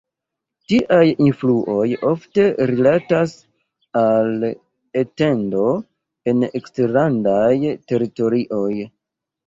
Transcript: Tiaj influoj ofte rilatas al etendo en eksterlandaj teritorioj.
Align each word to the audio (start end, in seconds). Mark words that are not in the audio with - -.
Tiaj 0.71 1.03
influoj 1.25 1.85
ofte 2.13 2.47
rilatas 2.71 3.37
al 4.03 4.49
etendo 5.05 5.69
en 6.35 6.45
eksterlandaj 6.61 7.55
teritorioj. 7.93 8.71